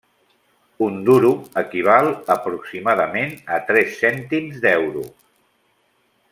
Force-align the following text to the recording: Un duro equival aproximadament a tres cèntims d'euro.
Un 0.85 0.95
duro 1.09 1.33
equival 1.61 2.09
aproximadament 2.37 3.37
a 3.57 3.61
tres 3.69 3.95
cèntims 4.01 4.59
d'euro. 4.65 5.07